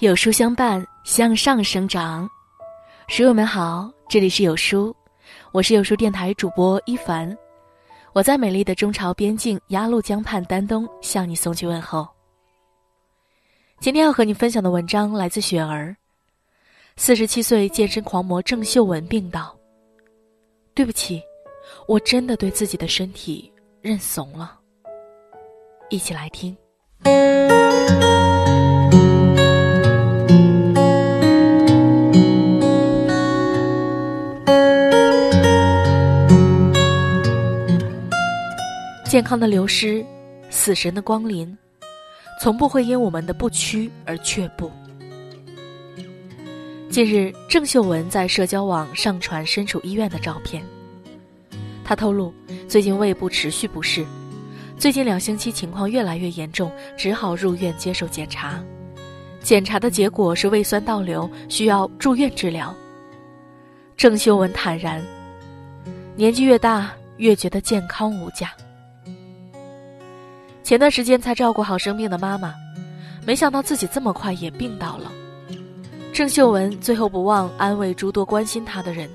[0.00, 2.28] 有书相伴，向上生长。
[3.08, 4.94] 书友们好，这里是有书，
[5.52, 7.34] 我是有书电台主播一凡，
[8.12, 12.06] 我在美丽的中朝边境鸭绿江畔丹东向你送去问候。
[13.80, 15.96] 今天要和你分享的文章来自雪儿。
[16.96, 19.56] 四十七岁健身狂魔郑秀文病倒。
[20.74, 21.22] 对不起，
[21.88, 24.60] 我真的对自己的身体认怂了。
[25.88, 26.54] 一起来听。
[39.16, 40.04] 健康的流失，
[40.50, 41.56] 死神的光临，
[42.38, 44.70] 从不会因我们的不屈而却步。
[46.90, 50.62] 近日，郑秀文在社交网上传身处医院的照片。
[51.82, 52.30] 她透露，
[52.68, 54.04] 最近胃部持续不适，
[54.76, 58.62] 最近两星期情况越来越严重，只好入院接受检查。
[59.40, 62.76] 检查的结果是胃酸倒流，需要住院治疗。
[63.96, 65.02] 郑秀文坦然，
[66.16, 68.52] 年纪越大，越觉得健康无价。
[70.66, 72.52] 前段时间才照顾好生病的妈妈，
[73.24, 75.12] 没想到自己这么快也病倒了。
[76.12, 79.08] 郑秀文最后不忘安慰诸多关心她的人。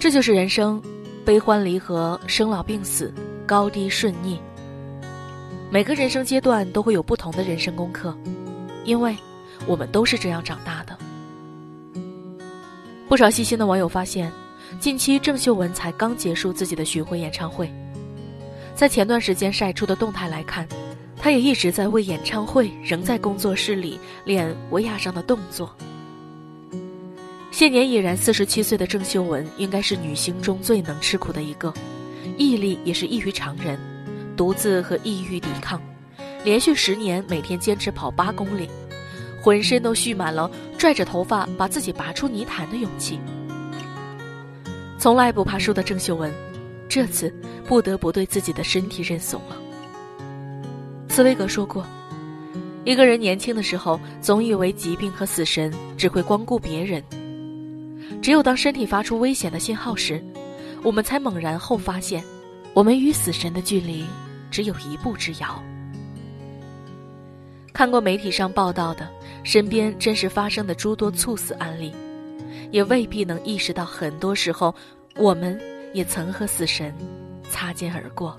[0.00, 0.82] 这就是人生，
[1.22, 3.12] 悲欢离合，生老病死，
[3.44, 4.40] 高低顺逆。
[5.70, 8.16] 每个人生阶段都会有不同的人生功课，
[8.86, 9.14] 因为
[9.66, 10.96] 我们都是这样长大的。
[13.06, 14.32] 不少细心的网友发现，
[14.80, 17.70] 近期郑秀文才刚结束自己的巡回演唱会。
[18.74, 20.66] 在前段时间晒出的动态来看，
[21.16, 25.74] 他也一直在为演唱会，仍在工作室里练维亚上的动作。
[27.50, 31.72] 现年已然四十七岁的郑秀文，应该是女星中最能吃苦的一个，
[32.38, 33.78] 毅力也是异于常人，
[34.36, 35.80] 独自和抑郁抵抗，
[36.42, 38.68] 连续十年每天坚持跑八公里，
[39.42, 43.20] 浑身都蓄满了拽着头发把自己拔出泥潭的勇气。
[44.98, 46.32] 从来不怕输的郑秀文。
[46.94, 47.34] 这次
[47.66, 49.56] 不得不对自己的身体认怂了。
[51.08, 51.86] 茨威格说过
[52.84, 57.02] ：“一个人年轻的时候，总以为疾病和死神只会光顾别人。
[58.20, 60.22] 只有当身体发出危险的信号时，
[60.82, 62.22] 我们才猛然后发现，
[62.74, 64.04] 我们与死神的距离
[64.50, 65.64] 只有一步之遥。”
[67.72, 69.08] 看过媒体上报道的
[69.44, 71.90] 身边真实发生的诸多猝死案例，
[72.70, 74.74] 也未必能意识到，很多时候
[75.16, 75.58] 我们。
[75.92, 76.94] 也曾和死神
[77.50, 78.36] 擦肩而过。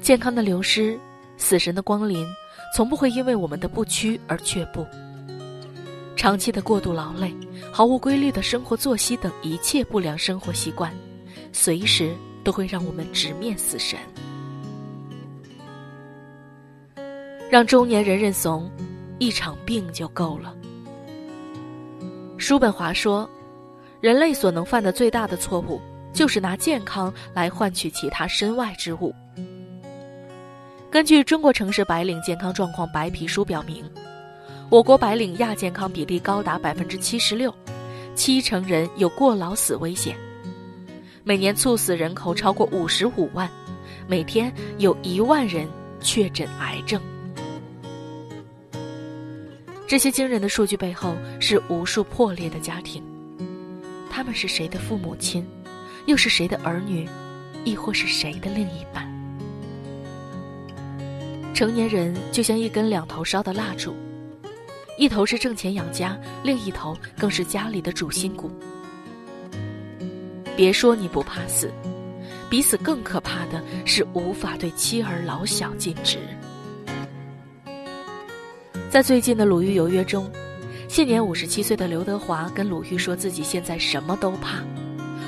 [0.00, 0.98] 健康的流失，
[1.36, 2.26] 死神的光临，
[2.74, 4.86] 从不会因为我们的不屈而却步。
[6.16, 7.34] 长期的过度劳累、
[7.70, 10.92] 毫无规律的生活作息等一切不良生活习惯，
[11.52, 13.98] 随时都会让我们直面死神。
[17.50, 18.70] 让中年人认怂，
[19.18, 20.54] 一场病就够了。
[22.38, 23.28] 叔本华说。
[24.04, 25.80] 人类所能犯的最大的错误，
[26.12, 29.14] 就是拿健康来换取其他身外之物。
[30.90, 33.82] 根据《中国城市白领健康状况白皮书》表明，
[34.68, 37.50] 我国白领亚健康比例高达百分之七十六，
[38.14, 40.14] 七成人有过劳死危险。
[41.22, 43.48] 每年猝死人口超过五十五万，
[44.06, 45.66] 每天有一万人
[46.02, 47.00] 确诊癌症。
[49.88, 53.02] 这些惊人的数据背后，是无数破裂的家庭。
[54.16, 55.44] 他们是谁的父母亲，
[56.06, 57.04] 又是谁的儿女，
[57.64, 59.12] 亦或是谁的另一半？
[61.52, 63.92] 成年人就像一根两头烧的蜡烛，
[64.96, 68.48] 一头是挣钱养家，另一头更是家里的主心骨。
[70.54, 71.68] 别说你不怕死，
[72.48, 76.18] 比死更可怕的是无法对妻儿老小尽职。
[78.88, 80.30] 在最近的《鲁豫有约》中。
[80.94, 84.62] 现年五十七岁的刘德华跟鲁豫说自己现在什么都怕，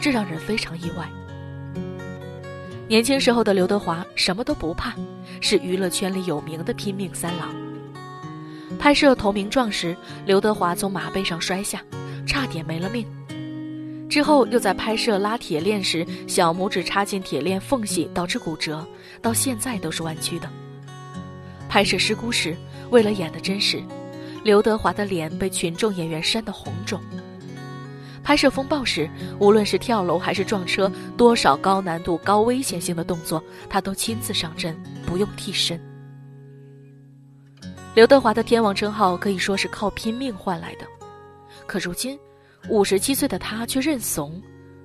[0.00, 1.08] 这让人非常意外。
[2.88, 4.92] 年轻时候的刘德华什么都不怕，
[5.40, 7.54] 是娱乐圈里有名的拼命三郎。
[8.76, 11.80] 拍摄《投名状》时，刘德华从马背上摔下，
[12.26, 13.06] 差点没了命。
[14.10, 18.84] 之后又在拍摄拉铁链时，小拇指插进铁链缝隙，导致骨折，
[19.20, 20.50] 到现在都是弯曲的。
[21.68, 22.56] 拍摄《失孤》时，
[22.90, 23.80] 为了演的真实。
[24.44, 27.00] 刘德华的脸被群众演员扇得红肿。
[28.24, 29.08] 拍摄风暴时，
[29.40, 35.80] 无论是跳楼还是撞车，多少高难度、高危险性的动作，他都亲自上阵，不用替身。
[37.94, 40.86] 刘德华的天王称号可以说是靠拼命换来的，
[41.66, 42.18] 可如今，
[42.68, 44.40] 五十七岁的他却认怂，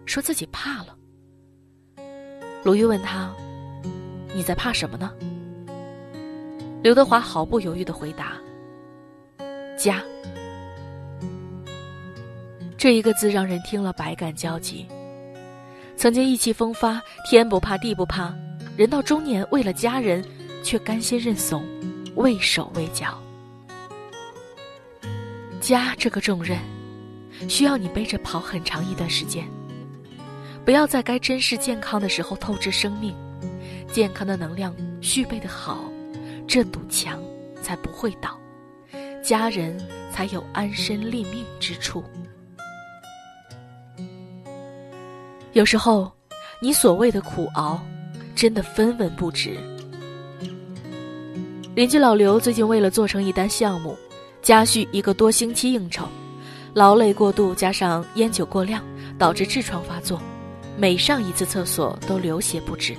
[0.06, 0.96] 说自己怕了。
[2.64, 3.32] 鲁豫问他
[4.36, 5.12] ：“你在怕什么呢？”
[6.82, 8.34] 刘德华毫不犹豫的回答
[9.78, 10.04] ：“家。”
[12.78, 14.86] 这一个字让人听了百感交集。
[15.96, 18.32] 曾经意气风发、天不怕地不怕，
[18.76, 20.24] 人到中年为了家人，
[20.64, 21.66] 却甘心认怂、
[22.16, 23.18] 畏手畏脚。
[25.60, 26.60] 家这个重任，
[27.50, 29.44] 需要你背着跑很长一段时间。
[30.64, 33.16] 不要在该珍视健康的时候透支生命，
[33.92, 35.84] 健康的能量蓄备的好，
[36.48, 37.20] 这堵墙
[37.62, 38.40] 才不会倒，
[39.28, 39.78] 家人
[40.10, 42.02] 才有安身立命之处。
[45.52, 46.10] 有时候，
[46.62, 47.78] 你所谓的苦熬，
[48.34, 49.58] 真的分文不值。
[51.76, 53.98] 邻居老刘最近为了做成一单项目，
[54.42, 56.08] 加续一个多星期应酬，
[56.74, 58.82] 劳累过度加上烟酒过量，
[59.20, 60.22] 导致痔疮发作，
[60.78, 62.96] 每上一次厕所都流血不止。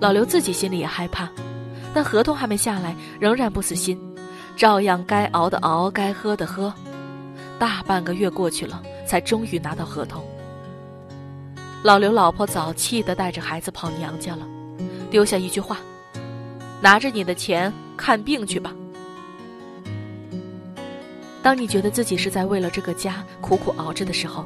[0.00, 1.28] 老刘自己心里也害怕，
[1.94, 3.96] 但合同还没下来，仍然不死心，
[4.58, 6.74] 照样该熬的熬，该喝的喝。
[7.60, 10.20] 大半个月过去了，才终于拿到合同。
[11.84, 14.44] 老刘老婆早气得带着孩子跑娘家了，
[15.12, 15.78] 丢下一句话
[16.82, 18.74] ：“拿着你的钱看病去吧。”
[21.40, 24.44] 当你觉得自己是在为了这个家苦苦熬着的时候，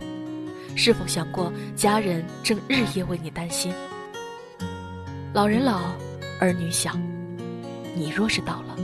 [0.76, 3.72] 是否想过家人正日夜为你担心？
[5.32, 5.80] 老人老，
[6.38, 6.92] 儿女小，
[7.94, 8.76] 你若是倒了，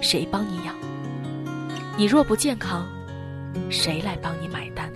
[0.00, 0.74] 谁帮你养？
[1.96, 2.86] 你若不健康，
[3.68, 4.92] 谁来帮你买单？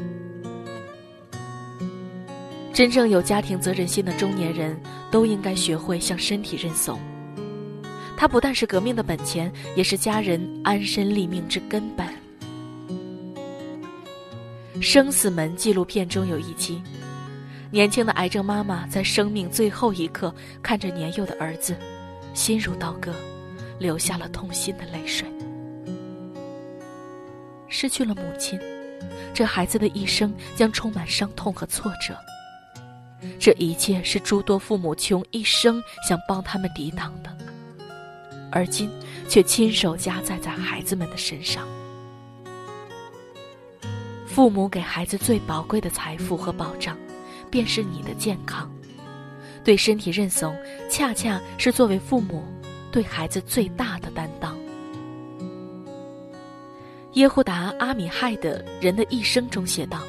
[2.73, 6.99] 真正有家庭责任心的中年人都应该学会向身体认怂。
[8.17, 12.07] 它不但是革命的本钱，也是家人安身立命之根本。
[14.81, 16.81] 《生死门》纪录片中有一期，
[17.71, 21.77] 年轻的癌症妈妈在生命最后一刻，看着年幼的儿子，
[22.33, 23.13] 心如刀割，
[23.83, 25.29] 流下了痛心的泪水。
[27.69, 28.59] 失去了母亲，
[29.35, 32.17] 这孩子的一生将充满伤痛和挫折。
[33.39, 37.37] 这一切是诸多父母穷一生想帮他们抵挡的，
[38.51, 38.91] 而今
[39.29, 41.67] 却亲手加载在孩子们的身上。
[44.27, 46.97] 父母给孩子最宝贵的财富和保障，
[47.51, 48.71] 便是你的健康。
[49.65, 50.57] 对身体认怂，
[50.91, 52.43] 恰恰是作为父母
[52.93, 54.57] 对孩子最大的担当。
[57.15, 60.03] 耶胡达·阿米亥的《人的一生》中写道。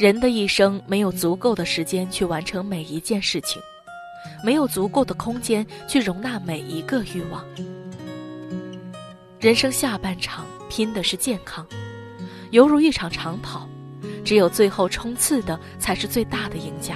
[0.00, 3.60] 人的一生没有足够的时间去完成每一件事情，
[4.44, 7.44] 没有足够的空间去容纳每一个欲望。
[9.40, 11.66] 人生下半场拼的是健康，
[12.52, 13.68] 犹如一场长跑，
[14.24, 16.94] 只有最后冲刺的才是最大的赢家。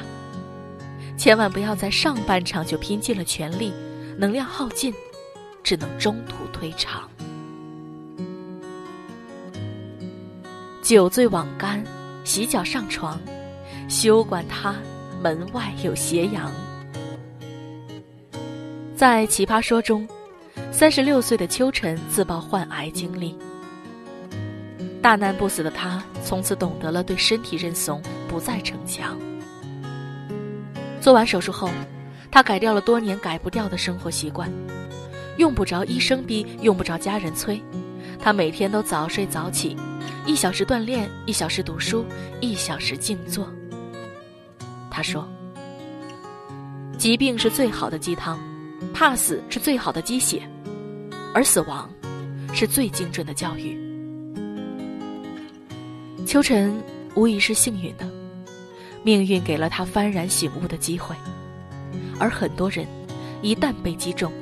[1.16, 3.72] 千万不要在上半场就拼尽了全力，
[4.16, 4.94] 能量耗尽，
[5.62, 7.08] 只能中途退场。
[10.82, 11.82] 酒醉枉干。
[12.24, 13.20] 洗脚上床，
[13.88, 14.76] 休管他
[15.20, 16.52] 门外有斜阳。
[18.94, 20.08] 在《奇葩说》中，
[20.70, 23.36] 三十六岁的秋晨自曝患癌经历。
[25.02, 29.18] 大难不死的他，从此懂得了对身体认怂，不再逞强。
[31.00, 31.68] 做完手术后，
[32.32, 34.50] 他改掉了多年改不掉的生活习惯，
[35.36, 37.62] 用不着医生逼，用不着家人催，
[38.18, 39.76] 他每天都早睡早起。
[40.24, 42.06] 一小时锻炼，一小时读书，
[42.40, 43.46] 一小时静坐。
[44.90, 45.28] 他说
[46.96, 48.38] ：“疾病是最好的鸡汤，
[48.94, 50.40] 怕死是最好的鸡血，
[51.34, 51.90] 而死亡
[52.54, 53.78] 是最精准的教育。”
[56.24, 56.74] 秋晨
[57.14, 58.08] 无疑是幸运的，
[59.02, 61.14] 命运给了他幡然醒悟的机会，
[62.22, 62.86] 而很多人
[63.42, 64.32] 一旦被击中，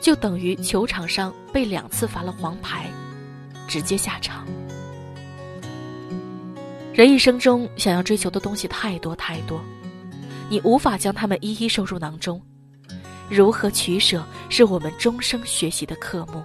[0.00, 2.90] 就等于球场上被两次罚了黄牌，
[3.68, 4.44] 直接下场。
[6.92, 9.62] 人一生中想要追求的东西太多太多，
[10.50, 12.42] 你无法将它们一一收入囊中。
[13.30, 16.42] 如何取舍，是我们终生学习的科目。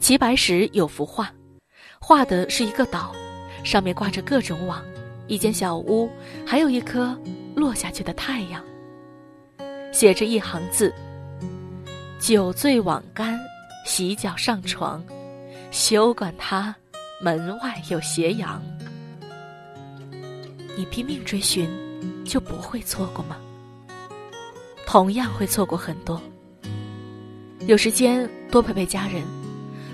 [0.00, 1.32] 齐白石有幅画，
[1.98, 3.14] 画的是一个岛，
[3.64, 4.84] 上面挂着各种网，
[5.28, 6.10] 一间小屋，
[6.44, 7.18] 还有一颗
[7.62, 8.60] 落下去的太阳。
[9.92, 10.92] 写着一行字
[12.18, 13.38] ：“酒醉枉干，
[13.86, 15.00] 洗脚上床，
[15.70, 16.74] 休管他。”
[17.22, 18.60] 门外有斜阳，
[20.76, 21.70] 你拼命追寻，
[22.24, 23.36] 就不会错过吗？
[24.84, 26.20] 同样会错过很多。
[27.68, 29.22] 有时间多陪陪家人，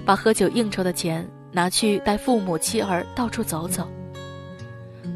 [0.06, 3.86] 把喝酒应酬的钱拿去带父母妻儿到处走走。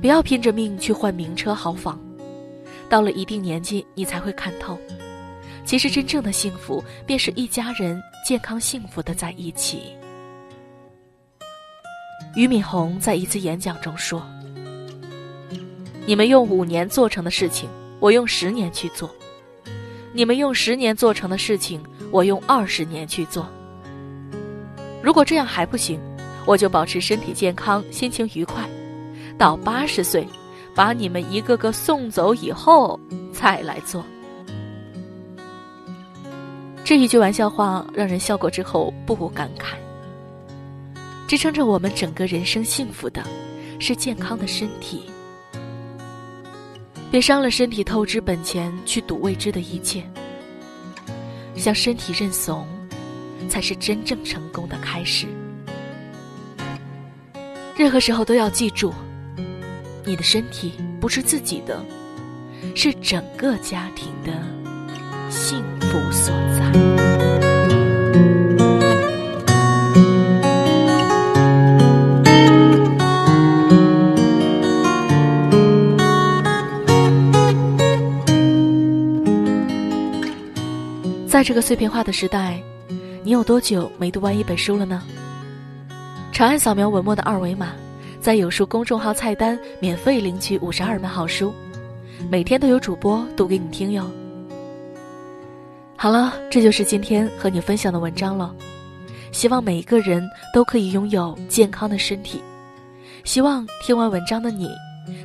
[0.02, 1.98] 不要拼着命去换名车豪房，
[2.92, 4.78] 到了一定年纪，你才会看透，
[5.64, 9.96] 其实真正的幸福，便是一家人健康幸福的在一起。
[12.34, 14.22] 俞敏洪在一次演讲中说
[16.04, 17.66] ：“你们用五年做成的事情，
[17.98, 19.08] 我用十年去做；
[20.12, 23.48] 你们用十年做成的事情，我用二十年去做。
[25.02, 25.98] 如果这样还不行，
[26.44, 28.68] 我就保持身体健康，心情愉快，
[29.38, 30.28] 到八十岁，
[30.74, 32.98] 把你们一个个送走以后
[33.32, 34.04] 再来做。”
[36.84, 39.74] 这一句玩笑话让人笑过之后不无感慨。
[41.28, 43.22] 支撑着我们整个人生幸福的，
[43.78, 45.10] 是健康的身体。
[47.10, 50.04] 别伤了身体，透支本钱去赌未知的一切。
[51.54, 52.66] 向身体认怂，
[53.48, 55.26] 才是真正成功的开始。
[57.76, 58.92] 任何时候都要记住，
[60.04, 61.80] 你的身体不是自己的，
[62.74, 64.32] 是整个家庭的
[65.30, 66.72] 幸福所在。
[81.28, 82.62] 在这个碎片化的时代，
[83.24, 85.02] 你有多久没读完一本书了呢？
[86.30, 87.68] 长按扫描文末的二维码，
[88.22, 91.52] 在有书公众号菜单免费领取五十二本好书，
[92.30, 94.08] 每天都有主播读给你听哟。
[95.96, 98.54] 好了，这就是今天和你分享的文章了。
[99.32, 100.24] 希望每一个人
[100.54, 102.40] 都可以拥有健康的身体，
[103.24, 104.70] 希望听完文章的你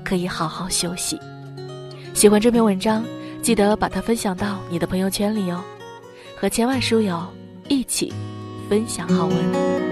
[0.04, 1.20] 可以好好休息。
[2.16, 3.06] 喜欢这篇文章，
[3.44, 5.64] 记得把它分享到你的朋友圈里哦。
[6.36, 7.24] 和千万书友
[7.70, 8.12] 一起
[8.68, 9.87] 分享好文。